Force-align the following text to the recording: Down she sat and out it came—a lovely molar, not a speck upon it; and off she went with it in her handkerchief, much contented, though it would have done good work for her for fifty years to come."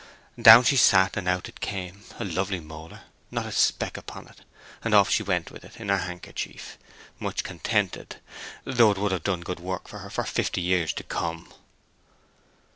Down 0.41 0.63
she 0.63 0.77
sat 0.77 1.15
and 1.15 1.27
out 1.27 1.47
it 1.47 1.59
came—a 1.59 2.25
lovely 2.25 2.59
molar, 2.59 3.01
not 3.29 3.45
a 3.45 3.51
speck 3.51 3.97
upon 3.97 4.27
it; 4.29 4.41
and 4.83 4.95
off 4.95 5.11
she 5.11 5.21
went 5.21 5.51
with 5.51 5.63
it 5.63 5.79
in 5.79 5.89
her 5.89 5.99
handkerchief, 5.99 6.79
much 7.19 7.43
contented, 7.43 8.15
though 8.65 8.89
it 8.89 8.97
would 8.97 9.11
have 9.11 9.23
done 9.23 9.41
good 9.41 9.59
work 9.59 9.87
for 9.87 9.99
her 9.99 10.09
for 10.09 10.23
fifty 10.23 10.59
years 10.61 10.91
to 10.93 11.03
come." 11.03 11.53